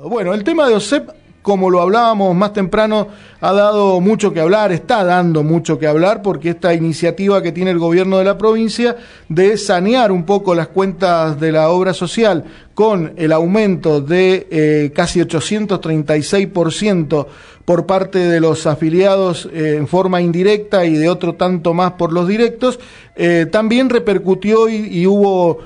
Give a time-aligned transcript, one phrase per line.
[0.00, 1.10] Bueno, el tema de OSEP,
[1.42, 3.08] como lo hablábamos más temprano,
[3.40, 7.72] ha dado mucho que hablar, está dando mucho que hablar, porque esta iniciativa que tiene
[7.72, 8.96] el gobierno de la provincia
[9.28, 12.44] de sanear un poco las cuentas de la obra social
[12.78, 17.26] con el aumento de eh, casi 836%
[17.64, 22.12] por parte de los afiliados eh, en forma indirecta y de otro tanto más por
[22.12, 22.78] los directos,
[23.16, 25.58] eh, también repercutió y, hubo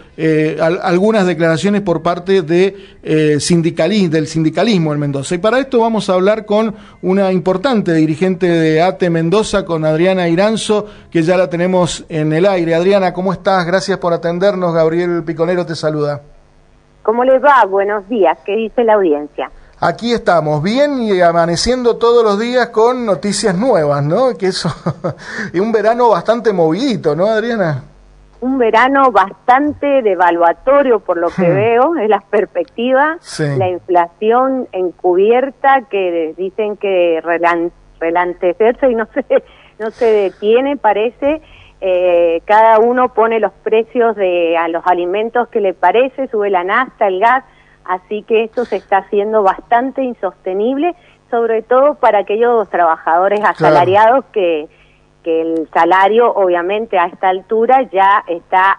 [0.59, 5.35] algunas declaraciones por parte del sindicalismo en Mendoza.
[5.35, 10.29] Y para esto vamos a hablar con una importante dirigente de ATE Mendoza, con Adriana
[10.29, 12.75] Iranzo, que ya la tenemos en el aire.
[12.75, 13.67] Adriana, ¿cómo estás?
[13.67, 14.73] Gracias por atendernos.
[14.73, 16.23] Gabriel Piconero te saluda.
[17.03, 17.65] ¿Cómo les va?
[17.65, 18.39] Buenos días.
[18.45, 19.51] ¿Qué dice la audiencia?
[19.81, 24.39] Aquí estamos, bien y amaneciendo todos los días con noticias nuevas, ¿no?
[24.39, 24.69] Que eso,
[25.53, 27.83] y un verano bastante movidito, ¿no, Adriana?
[28.41, 31.55] Un verano bastante devaluatorio por lo que hmm.
[31.55, 33.19] veo, es la perspectiva,
[33.59, 37.21] la inflación encubierta que dicen que
[37.99, 39.25] relantecerse y no se,
[39.81, 41.43] no se detiene, parece.
[41.81, 46.65] Eh, cada uno pone los precios de a los alimentos que le parece, sube la
[46.65, 47.45] nafta, el gas,
[47.85, 50.95] Así que esto se está haciendo bastante insostenible,
[51.31, 54.69] sobre todo para aquellos trabajadores asalariados que,
[55.23, 58.79] que el salario obviamente a esta altura ya está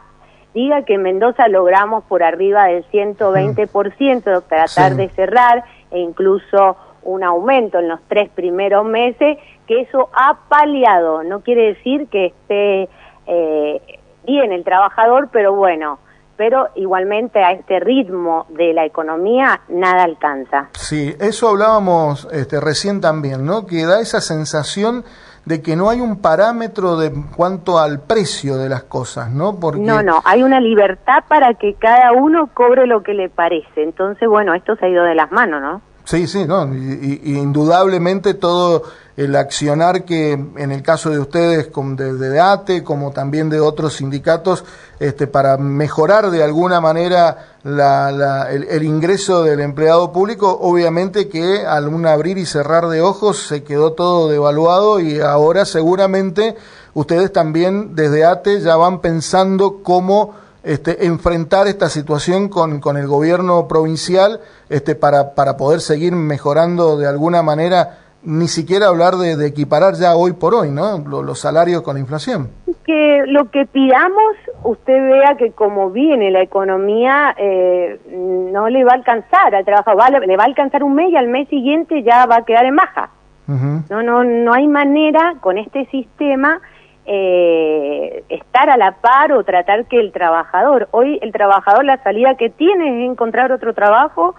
[0.53, 4.47] diga que en Mendoza logramos por arriba del 120% mm.
[4.47, 10.37] tratar de cerrar e incluso un aumento en los tres primeros meses, que eso ha
[10.49, 12.87] paliado, no quiere decir que esté
[13.27, 15.99] eh, bien el trabajador, pero bueno,
[16.35, 20.69] pero igualmente a este ritmo de la economía nada alcanza.
[20.73, 23.65] Sí, eso hablábamos este, recién también, ¿no?
[23.65, 25.03] Que da esa sensación
[25.45, 29.59] de que no hay un parámetro de cuanto al precio de las cosas, ¿no?
[29.59, 29.81] Porque...
[29.81, 33.83] No, no, hay una libertad para que cada uno cobre lo que le parece.
[33.83, 35.81] Entonces, bueno, esto se ha ido de las manos, ¿no?
[36.05, 38.83] Sí, sí, no, y, indudablemente todo
[39.15, 43.97] el accionar que en el caso de ustedes de, de, ATE como también de otros
[43.97, 44.65] sindicatos
[44.99, 51.87] este, para mejorar de alguna manera la, el, ingreso del empleado público, obviamente que al
[51.87, 56.55] un abrir y cerrar de ojos se quedó todo devaluado y ahora seguramente
[56.93, 63.05] ustedes también desde ATE ya van pensando cómo este, enfrentar esta situación con, con el
[63.05, 69.45] gobierno provincial este, para, para poder seguir mejorando de alguna manera, ni siquiera hablar de,
[69.45, 70.99] equiparar ya hoy por hoy, ¿no?
[70.99, 72.49] Los, salarios con la inflación.
[72.85, 78.91] Que lo que pidamos, usted vea que como viene la economía, eh, no le va
[78.91, 79.91] a alcanzar al trabajo,
[80.25, 82.75] le va a alcanzar un mes y al mes siguiente ya va a quedar en
[82.75, 83.09] baja.
[83.45, 86.61] No, no, no hay manera con este sistema
[87.05, 92.35] eh, estar a la par o tratar que el trabajador, hoy el trabajador la salida
[92.35, 94.35] que tiene es encontrar otro trabajo,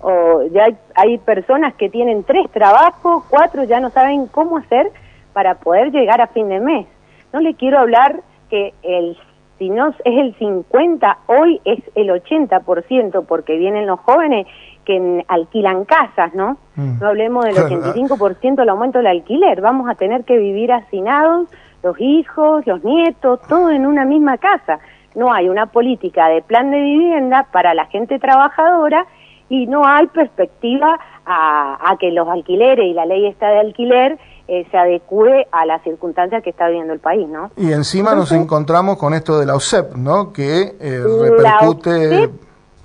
[0.00, 4.90] o ya hay, personas que tienen tres trabajos, cuatro ya no saben cómo hacer
[5.32, 6.86] para poder llegar a fin de mes.
[7.32, 9.18] No le quiero hablar que el
[9.58, 14.46] si no es el 50, hoy es el 80%, porque vienen los jóvenes
[14.84, 16.58] que alquilan casas, ¿no?
[16.76, 16.98] Mm.
[17.00, 21.48] No hablemos del 85% del aumento del alquiler, vamos a tener que vivir hacinados
[21.82, 24.78] los hijos, los nietos, todo en una misma casa.
[25.14, 29.06] No hay una política de plan de vivienda para la gente trabajadora
[29.48, 34.66] y no hay perspectiva a, que los alquileres y la ley esta de alquiler eh,
[34.70, 37.50] se adecue a las circunstancias que está viviendo el país, ¿no?
[37.56, 40.32] Y encima nos encontramos con esto de la OSEP, ¿no?
[40.32, 42.30] Que eh, repercute...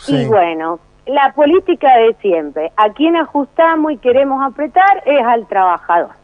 [0.07, 2.71] Y bueno, la política de siempre.
[2.75, 6.20] A quien ajustamos y queremos apretar es al trabajador.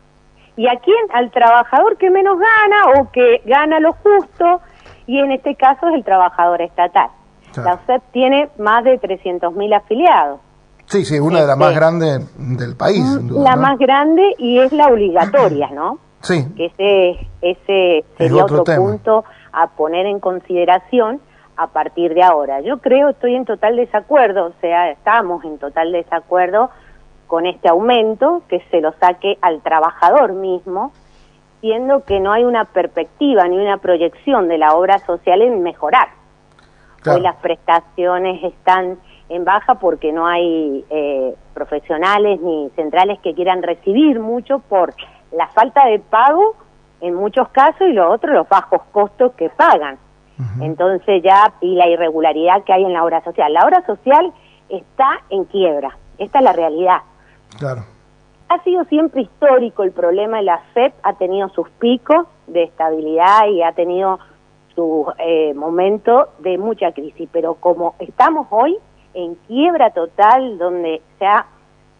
[0.57, 0.97] ¿Y a quién?
[1.13, 4.61] Al trabajador que menos gana o que gana lo justo,
[5.05, 7.09] y en este caso es el trabajador estatal.
[7.55, 10.41] La OSEP tiene más de 300.000 afiliados.
[10.85, 13.03] Sí, sí, una de las más este, grandes del país.
[13.29, 15.99] la más grande y es la obligatoria, ¿no?
[16.19, 16.45] Sí.
[16.57, 19.23] Que ese, ese sería otro, punto
[19.53, 21.21] a poner en consideración
[21.55, 22.59] a partir de ahora.
[22.61, 26.71] Yo creo, estoy en total desacuerdo, o sea, estamos en total desacuerdo
[27.27, 30.91] con este aumento, que se lo saque al trabajador mismo,
[31.61, 36.09] siendo que no hay una perspectiva ni una proyección de la obra social en mejorar.
[37.05, 38.97] Hoy las prestaciones están
[39.29, 44.93] en baja porque no hay eh, profesionales ni centrales que quieran recibir mucho por
[45.31, 46.55] la falta de pago
[47.01, 49.97] en muchos casos y lo otro los bajos costos que pagan.
[50.61, 53.51] Entonces ya, y la irregularidad que hay en la obra social.
[53.51, 54.31] La obra social
[54.69, 57.01] está en quiebra, esta es la realidad.
[57.57, 57.85] Claro.
[58.49, 63.47] Ha sido siempre histórico el problema de la FEP, ha tenido sus picos de estabilidad
[63.47, 64.19] y ha tenido
[64.73, 68.77] su eh, momento de mucha crisis, pero como estamos hoy,
[69.13, 71.45] en quiebra total, donde se ha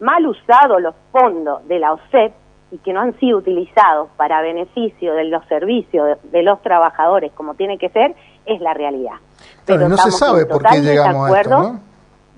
[0.00, 2.32] mal usado los fondos de la OSEP
[2.70, 7.54] y que no han sido utilizados para beneficio de los servicios de, los trabajadores como
[7.54, 8.14] tiene que ser,
[8.46, 9.16] es la realidad.
[9.64, 11.80] Pero no se sabe por qué llegamos a esto, ¿no?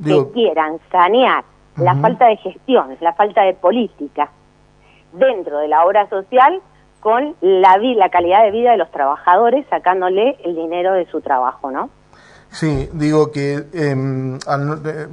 [0.02, 1.44] que quieran sanear
[1.80, 4.30] la falta de gestión, la falta de política
[5.12, 6.60] dentro de la obra social
[7.00, 11.70] con la, la calidad de vida de los trabajadores, sacándole el dinero de su trabajo,
[11.70, 11.90] ¿no?
[12.52, 14.38] Sí, digo que em,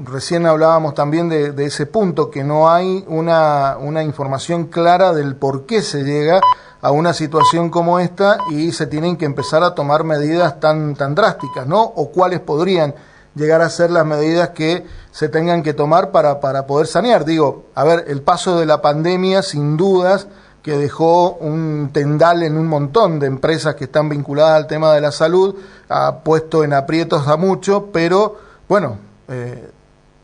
[0.03, 5.67] recién hablábamos también de, ese punto, que no hay una, una información clara del por
[5.67, 6.41] qué se llega
[6.81, 11.13] a una situación como esta y se tienen que empezar a tomar medidas tan, tan
[11.13, 11.81] drásticas, ¿no?
[11.83, 12.95] O cuáles podrían
[13.37, 17.23] llegar a ser las medidas que se tengan que tomar para, para poder sanear.
[17.23, 20.27] Digo, a ver, el paso de la pandemia, sin dudas,
[20.67, 24.99] que dejó un tendal en un montón de empresas que están vinculadas al tema de
[24.99, 25.55] la salud,
[25.87, 28.35] ha puesto en aprietos a muchos, pero
[28.67, 28.97] bueno,
[29.29, 29.71] eh,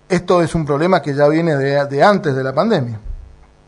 [0.09, 2.99] esto es un problema que ya viene de, antes de la pandemia.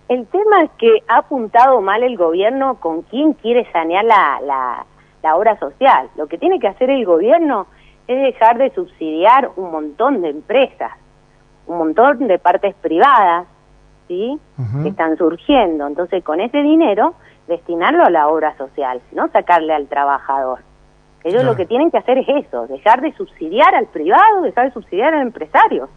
[0.10, 4.86] El tema es que ha apuntado mal el gobierno con quién quiere sanear la, la,
[5.24, 6.10] la obra social.
[6.18, 7.68] Lo que tiene que hacer el gobierno
[8.08, 10.92] es dejar de subsidiar un montón de empresas,
[11.68, 13.48] un montón de partes privadas
[14.08, 14.40] ¿sí?
[14.84, 15.88] que están surgiendo.
[15.88, 17.16] Entonces, con ese dinero,
[17.48, 20.60] destinarlo a la obra social, no sacarle al trabajador.
[21.24, 24.74] Ellos lo que tienen que hacer es eso, dejar de subsidiar al privado, dejar de
[24.74, 25.90] subsidiar al empresario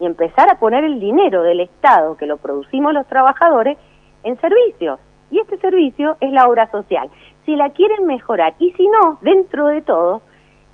[0.00, 3.76] y empezar a poner el dinero del Estado, que lo producimos los trabajadores,
[4.24, 4.98] en servicios.
[5.30, 7.10] Y este servicio es la obra social.
[7.44, 10.22] Si la quieren mejorar y si no, dentro de todo,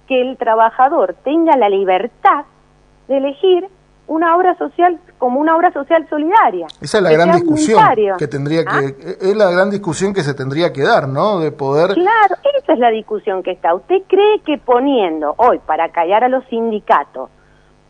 [0.08, 2.46] que el trabajador tenga la libertad
[3.06, 3.68] de elegir
[4.08, 6.66] una obra social como una obra social solidaria.
[6.80, 7.78] Esa es la gran discusión
[8.18, 8.80] que tendría que ¿Ah?
[9.20, 11.40] es la gran discusión que se tendría que dar, ¿no?
[11.40, 13.74] De poder Claro, esa es la discusión que está.
[13.74, 17.28] ¿Usted cree que poniendo hoy para callar a los sindicatos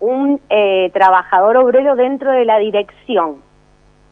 [0.01, 3.37] un eh, trabajador obrero dentro de la dirección,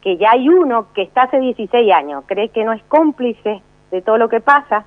[0.01, 4.03] que ya hay uno que está hace 16 años, cree que no es cómplice de
[4.03, 4.85] todo lo que pasa?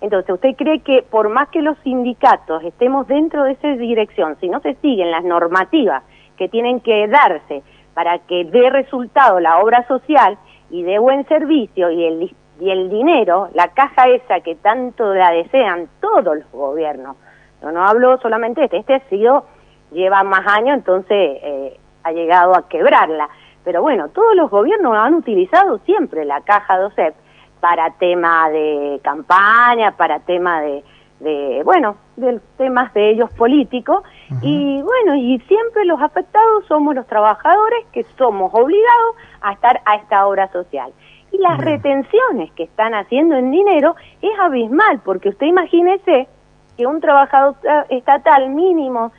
[0.00, 4.48] Entonces, ¿usted cree que por más que los sindicatos estemos dentro de esa dirección, si
[4.48, 6.02] no se siguen las normativas
[6.36, 7.62] que tienen que darse
[7.94, 10.38] para que dé resultado la obra social
[10.70, 15.32] y dé buen servicio y el, y el dinero, la caja esa que tanto la
[15.32, 17.16] desean todos los gobiernos.
[17.62, 19.44] Yo no hablo solamente de este, este ha sido,
[19.92, 23.28] lleva más años, entonces eh, ha llegado a quebrarla.
[23.64, 27.14] Pero bueno, todos los gobiernos han utilizado siempre la caja de OSEP
[27.60, 30.82] para tema de campaña, para tema de,
[31.20, 34.02] de bueno, de temas de ellos políticos
[34.42, 39.96] y bueno, y siempre los afectados somos los trabajadores que somos obligados a estar a
[39.96, 40.92] esta obra social.
[41.32, 46.28] Y las retenciones que están haciendo en dinero es abismal, porque usted imagínese
[46.76, 47.54] que un trabajador
[47.88, 49.12] estatal mínimo,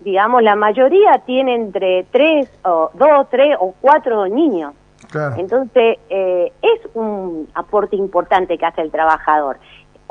[0.00, 4.74] digamos, la mayoría tiene entre tres o dos, tres o cuatro niños.
[5.36, 9.58] Entonces, eh, es un aporte importante que hace el trabajador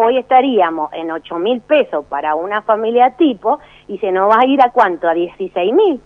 [0.01, 4.45] hoy estaríamos en 8 mil pesos para una familia tipo y se nos va a
[4.45, 6.01] ir a cuánto, a 16 mil.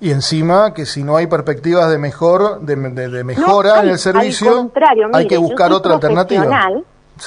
[0.00, 2.76] Y encima que si no hay perspectivas de mejor, de,
[3.24, 4.70] mejora en el servicio,
[5.12, 6.46] hay que buscar otra alternativa.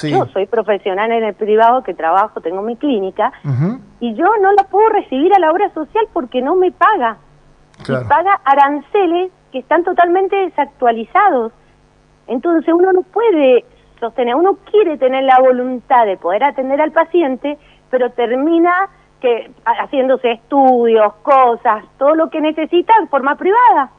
[0.02, 3.32] Yo soy profesional en el privado que trabajo, tengo mi clínica
[4.00, 7.18] y yo no la puedo recibir a la obra social porque no me paga.
[7.80, 11.52] Y paga aranceles que están totalmente desactualizados.
[12.26, 13.64] Entonces uno no puede
[13.98, 14.34] sostener.
[14.34, 17.58] Uno quiere tener la voluntad de poder atender al paciente,
[17.90, 18.88] pero termina
[19.20, 23.90] que haciéndose estudios, cosas, todo lo que necesita en forma privada.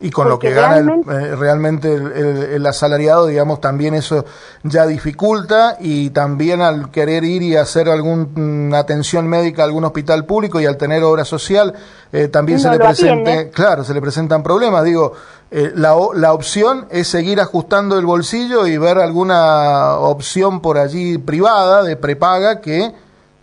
[0.00, 4.24] Y con lo que gana eh, realmente el, asalariado, digamos, también eso
[4.64, 10.26] ya dificulta y también al querer ir y hacer alguna atención médica a algún hospital
[10.26, 11.74] público y al tener obra social,
[12.12, 14.82] eh, también se le presente, claro, se le presentan problemas.
[14.82, 15.12] Digo,
[15.52, 21.18] eh, la, la opción es seguir ajustando el bolsillo y ver alguna opción por allí
[21.18, 22.90] privada de prepaga que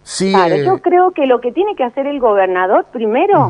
[0.03, 0.33] sí.
[0.33, 3.49] Claro, yo creo que lo que tiene que hacer el gobernador primero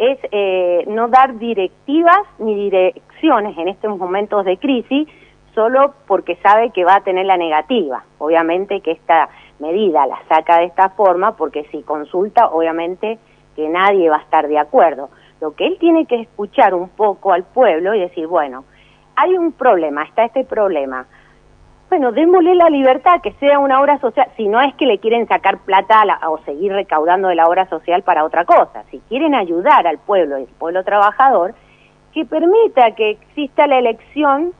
[0.00, 5.06] es eh, no dar directivas ni direcciones en estos momentos de crisis
[5.54, 8.02] solo porque sabe que va a tener la negativa.
[8.16, 9.28] Obviamente que esta
[9.58, 13.18] medida la saca de esta forma porque si consulta, obviamente
[13.54, 15.10] que nadie va a estar de acuerdo.
[15.42, 18.64] Lo que él tiene que escuchar un poco al pueblo y decir, bueno,
[19.16, 21.06] hay un problema, está este problema
[21.90, 25.26] bueno, démosle la libertad que sea una obra social, si no es que le quieren
[25.26, 29.88] sacar plata o seguir recaudando de la obra social para otra cosa, si quieren ayudar
[29.88, 31.52] al pueblo al pueblo trabajador,
[32.12, 34.52] que permita que exista la elección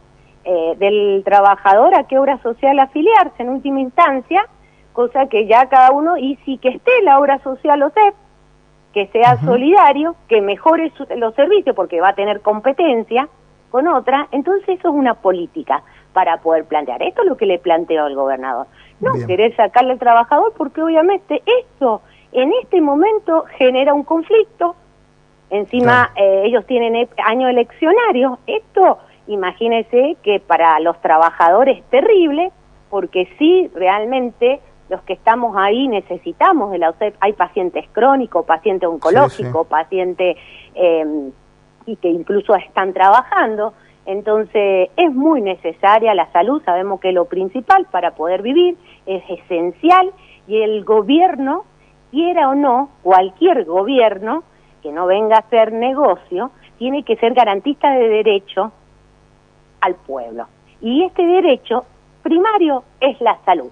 [0.44, 4.44] eh, del trabajador a qué obra social afiliarse en última instancia,
[4.92, 8.14] cosa que ya cada uno, y si que esté la obra social o SEP,
[8.92, 13.28] que sea solidario, que mejore los servicios porque va a tener competencia
[13.70, 17.02] con otra, entonces eso es una política para poder plantear.
[17.02, 18.66] Esto es lo que le planteó al gobernador.
[19.00, 22.02] No querer sacarle al trabajador porque obviamente esto
[22.32, 24.76] en este momento genera un conflicto.
[25.50, 28.38] Encima eh, ellos tienen e, año eleccionario.
[28.46, 32.52] Esto, imagínense que para los trabajadores es terrible
[32.88, 37.14] porque sí, realmente los que estamos ahí necesitamos de la UCEP.
[37.20, 40.36] Hay pacientes crónicos, pacientes oncológicos, pacientes
[40.74, 41.30] eh,
[41.86, 43.72] y que incluso están trabajando.
[44.10, 48.76] Entonces es muy necesaria la salud, sabemos que lo principal para poder vivir,
[49.06, 50.10] es esencial
[50.48, 51.64] y el gobierno,
[52.10, 54.42] quiera o no, cualquier gobierno
[54.82, 58.72] que no venga a hacer negocio, tiene que ser garantista de derecho
[59.80, 60.48] al pueblo.
[60.80, 61.84] Y este derecho
[62.24, 63.70] primario es la salud.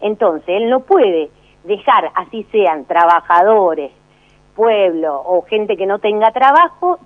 [0.00, 1.28] Entonces, él no puede
[1.64, 3.92] dejar, así sean trabajadores,
[4.56, 6.98] pueblo o gente que no tenga trabajo,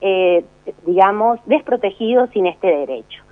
[0.00, 0.44] eh,
[0.86, 3.22] digamos, desprotegidos sin este derecho.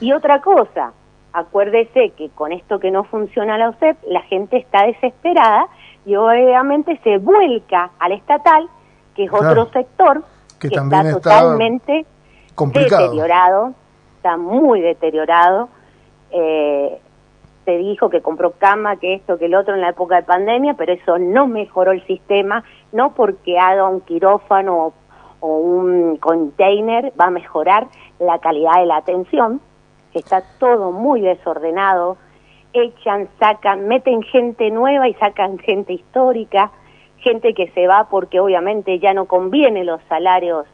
[0.00, 0.92] Y otra cosa,
[1.32, 5.68] acuérdese que con esto que no funciona la OSEP, la gente está desesperada
[6.04, 8.68] y obviamente se vuelca al estatal,
[9.14, 10.24] que es otro sector
[10.58, 12.06] que, está totalmente
[12.56, 13.74] deteriorado,
[14.16, 15.68] está muy deteriorado.
[16.30, 16.98] Eh,
[17.64, 20.74] se dijo que compró cama, que esto, que el otro en la época de pandemia,
[20.74, 24.94] pero eso no mejoró el sistema, no porque haga un quirófano o
[25.40, 27.88] un container va a mejorar
[28.18, 29.60] la calidad de la atención,
[30.14, 32.16] está todo muy desordenado,
[32.72, 36.70] echan, sacan, meten gente nueva y sacan gente histórica,
[37.18, 40.66] gente que se va porque obviamente ya no conviene los salarios,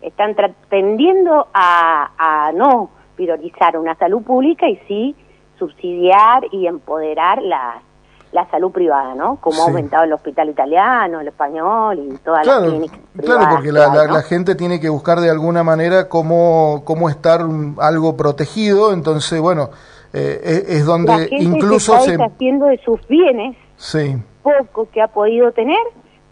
[0.00, 0.34] están
[0.68, 5.14] tendiendo a, a no priorizar una salud pública y sí
[5.58, 7.82] subsidiar y empoderar las
[8.32, 9.36] la salud privada, ¿no?
[9.36, 14.22] Como ha aumentado el hospital italiano, el español y todas las clínicas Claro, porque la,
[14.22, 17.40] gente tiene que buscar de alguna manera cómo, cómo estar
[17.78, 19.70] algo protegido, entonces, bueno,
[20.12, 24.16] eh, es, donde la gente incluso se está haciendo de sus bienes sí.
[24.42, 25.78] poco que ha podido tener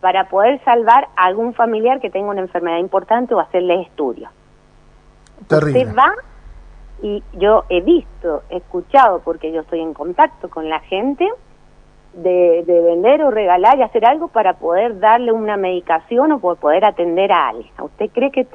[0.01, 4.31] para poder salvar a algún familiar que tenga una enfermedad importante o hacerle estudios.
[5.49, 5.81] Terrible.
[5.81, 6.13] Usted va
[7.03, 11.29] y yo he visto, he escuchado, porque yo estoy en contacto con la gente,
[12.23, 17.33] de, vender o regalar y hacer algo para poder darle una medicación o poder atender
[17.33, 17.71] a alguien.
[17.81, 18.47] ¿Usted cree que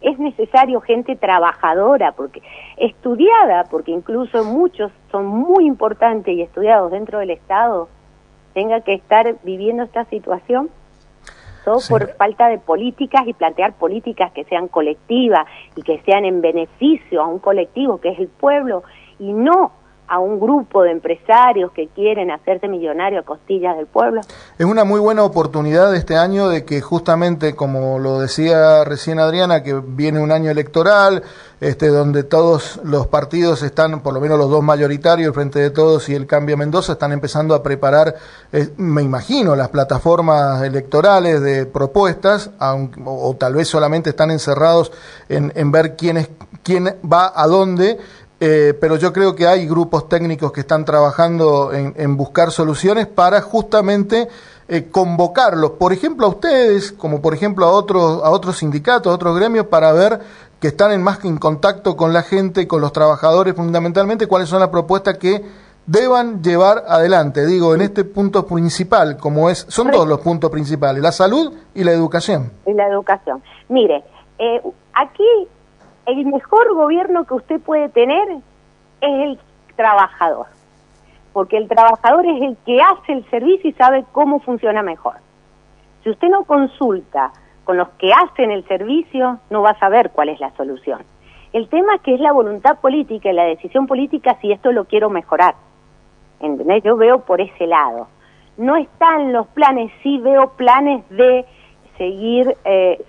[0.00, 2.42] es necesario gente trabajadora, porque
[2.76, 7.88] estudiada, porque incluso muchos son muy importantes y estudiados dentro del Estado,
[8.54, 10.70] tenga que estar viviendo esta situación?
[11.64, 16.40] Todo por falta de políticas y plantear políticas que sean colectivas y que sean en
[16.40, 18.84] beneficio a un colectivo que es el pueblo
[19.18, 19.72] y no
[20.08, 24.22] a un grupo de empresarios que quieren hacerse millonarios a costillas del pueblo.
[24.58, 29.62] Es una muy buena oportunidad este año de que justamente, como lo decía recién Adriana,
[29.62, 31.22] que viene un año electoral,
[31.60, 35.70] este, donde todos los partidos están, por lo menos los dos mayoritarios, el Frente de
[35.70, 38.14] Todos y el Cambio Mendoza, están empezando a preparar,
[38.52, 42.50] eh, me imagino, las plataformas electorales de propuestas,
[43.04, 44.92] o, tal vez solamente están encerrados
[45.28, 46.30] en, en ver quién, es,
[46.62, 47.98] quién va a dónde
[48.40, 53.40] eh, pero yo creo que hay grupos técnicos que están trabajando en, buscar soluciones para
[53.40, 54.28] justamente
[54.68, 59.14] eh, convocarlos, por ejemplo a ustedes, como por ejemplo a otros, a otros sindicatos, a
[59.14, 60.20] otros gremios, para ver
[60.60, 64.60] que están en más en contacto con la gente, con los trabajadores fundamentalmente, cuáles son
[64.60, 65.42] las propuestas que
[65.86, 67.46] deban llevar adelante.
[67.46, 71.82] Digo, en este punto principal, como es, son dos los puntos principales, la salud y
[71.82, 72.52] la educación.
[72.66, 73.42] Y la educación.
[73.68, 74.04] Mire,
[74.38, 75.48] eh, aquí
[76.08, 78.40] el mejor gobierno que usted puede tener es
[79.00, 79.38] el
[79.76, 80.46] trabajador,
[81.32, 85.16] porque el trabajador es el que hace el servicio y sabe cómo funciona mejor.
[86.02, 87.32] Si usted no consulta
[87.64, 91.00] con los que hacen el servicio, no va a saber cuál es la solución.
[91.52, 94.86] El tema es que es la voluntad política y la decisión política si esto lo
[94.86, 95.54] quiero mejorar.
[96.40, 96.82] ¿Entendés?
[96.84, 98.08] Yo veo por ese lado.
[98.56, 101.44] No están los planes, sí veo planes de
[101.98, 103.04] seguir eh,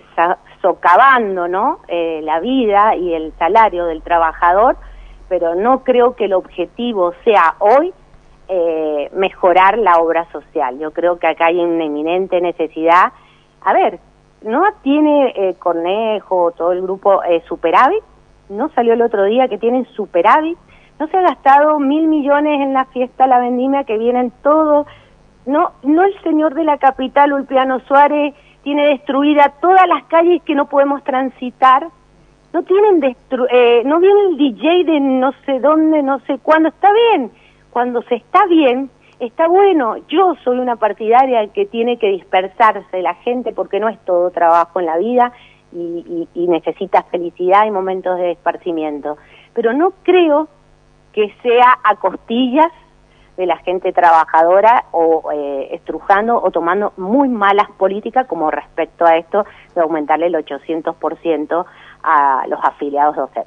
[0.62, 1.80] socavando ¿no?
[1.88, 4.76] Eh, la vida y el salario del trabajador,
[5.28, 7.92] pero no creo que el objetivo sea hoy
[8.52, 10.76] eh, mejorar la obra social.
[10.80, 13.12] Yo creo que acá hay una eminente necesidad.
[13.60, 14.00] A ver,
[14.42, 18.02] ¿no tiene eh, Cornejo, todo el grupo eh, superávit?
[18.48, 20.58] ¿No salió el otro día que tienen superávit?
[20.98, 24.88] ¿No se ha gastado mil millones en la fiesta La Vendimia que vienen todos?
[25.46, 30.54] ¿No, no el señor de la capital, Ulpiano Suárez, tiene destruida todas las calles que
[30.54, 31.88] no podemos transitar,
[32.52, 36.68] no tienen destru eh, no viene el DJ de no sé dónde, no sé cuándo,
[36.68, 37.30] está bien,
[37.70, 38.90] cuando se está bien,
[39.20, 43.98] está bueno, yo soy una partidaria que tiene que dispersarse la gente porque no es
[44.04, 45.32] todo trabajo en la vida
[45.72, 49.18] y, y, necesita felicidad y momentos de esparcimiento.
[49.54, 50.48] Pero no creo
[51.12, 52.72] que sea a costillas
[53.40, 59.16] de la gente trabajadora o eh, estrujando o tomando muy malas políticas como respecto a
[59.16, 61.64] esto de aumentarle el 800%
[62.02, 63.46] a los afiliados OCEP.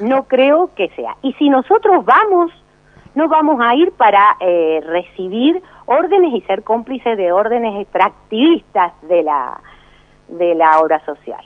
[0.00, 1.16] No creo que sea.
[1.22, 2.50] Y si nosotros vamos
[3.14, 9.22] no vamos a ir para eh, recibir órdenes y ser cómplices de órdenes extractivistas de
[9.22, 9.60] la,
[10.28, 11.40] de la obra social.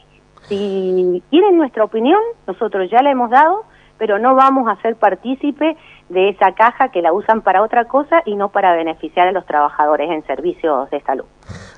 [0.48, 3.64] Si quieren nuestra opinión, nosotros ya la hemos dado,
[3.96, 5.76] pero no vamos a ser partícipe
[6.12, 9.46] de esa caja que la usan para otra cosa y no para beneficiar a los
[9.46, 11.24] trabajadores en servicios de salud.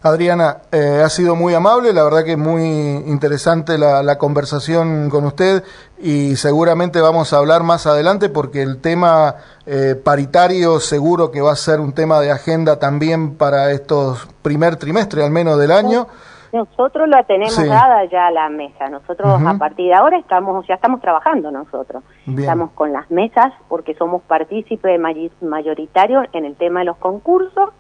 [0.03, 5.25] Adriana, eh, ha sido muy amable, la verdad que es muy interesante la, conversación con
[5.25, 5.65] usted
[5.99, 9.37] y seguramente vamos a hablar más adelante porque el tema
[9.67, 14.77] eh, paritario seguro que va a ser un tema de agenda también para estos primer
[14.77, 16.07] trimestre al menos del año.
[16.55, 18.89] Nosotros la tenemos dada ya a la mesa.
[18.89, 22.05] Nosotros a partir de ahora estamos ya estamos trabajando nosotros.
[22.29, 25.01] Estamos con las mesas porque somos partícipes
[25.41, 27.71] mayoritarios en el tema de los concursos.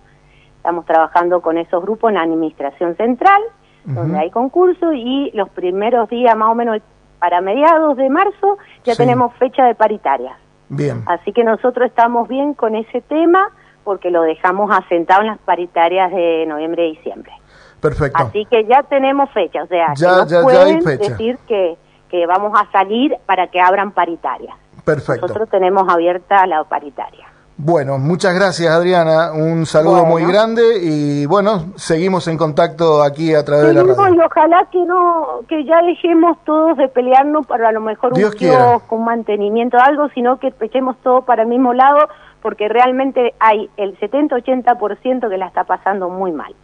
[0.56, 3.40] Estamos trabajando con esos grupos en la administración central,
[3.84, 6.78] donde hay concursos y los primeros días más o menos
[7.20, 10.36] para mediados de marzo ya tenemos fecha de paritaria.
[10.68, 11.04] Bien.
[11.06, 13.52] Así que nosotros estamos bien con ese tema
[13.84, 17.32] porque lo dejamos asentado en las paritarias de noviembre y diciembre.
[17.80, 18.22] Perfecto.
[18.22, 21.76] Así que ya tenemos fecha, o sea, ya, no pueden decir que,
[22.08, 24.56] que vamos a salir para que abran paritarias.
[24.84, 25.22] Perfecto.
[25.22, 27.26] Nosotros tenemos abierta la paritaria.
[27.56, 33.44] Bueno, muchas gracias Adriana, un saludo muy grande y bueno, seguimos en contacto aquí a
[33.44, 34.14] través de la radio.
[34.14, 38.30] Y ojalá que no, que ya dejemos todos de pelearnos para a lo mejor un
[38.32, 42.08] kiosco, un mantenimiento, algo, sino que echemos todo para el mismo lado,
[42.44, 46.54] porque realmente hay el 70-80% que la está pasando muy mal.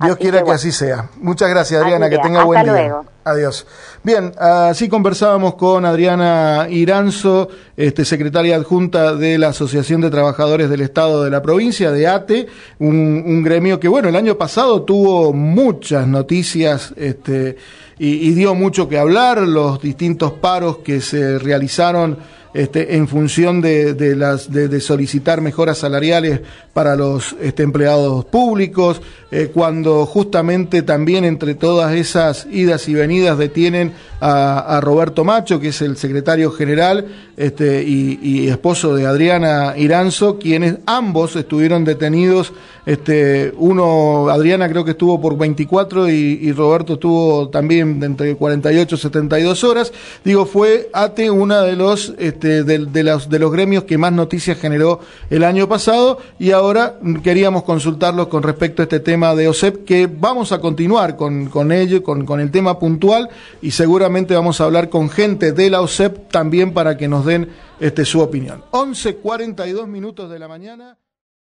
[0.00, 1.10] Dios quiera que, así sea.
[1.18, 2.10] Muchas gracias, Adriana.
[2.10, 2.72] Que tenga buen día.
[2.72, 3.04] Luego.
[3.22, 3.64] Adiós.
[4.02, 10.80] Bien, así conversábamos con Adriana Iranzo, este, secretaria adjunta de la Asociación de Trabajadores del
[10.80, 12.48] Estado de la provincia, de ATE,
[12.80, 17.58] un, gremio que, bueno, el año pasado tuvo muchas noticias este,
[17.96, 22.18] y, y dio mucho que hablar, los distintos paros que se realizaron
[22.54, 26.40] este, en función de, de las, de, solicitar mejoras salariales
[26.72, 33.38] para los este, empleados públicos, eh, cuando justamente también entre todas esas idas y venidas
[33.38, 40.38] detienen a, Roberto Macho, que es el secretario general este, y, esposo de Adriana Iranzo,
[40.38, 42.52] quienes ambos estuvieron detenidos.
[42.84, 48.94] Este, uno, Adriana creo que estuvo por 24 y, Roberto estuvo también de entre 48
[48.94, 49.92] y 72 horas.
[50.24, 54.58] Digo, fue ATE una de los, este, de, los, de los gremios que más noticias
[54.58, 59.84] generó el año pasado y ahora queríamos consultarlos con respecto a este tema de OSEP,
[59.84, 63.30] que vamos a continuar con, con ello, con, con el tema puntual
[63.62, 67.48] y seguramente vamos a hablar con gente de la OSEP también para que nos den
[67.78, 68.64] este, su opinión.
[68.72, 70.98] 11.42 minutos de la mañana.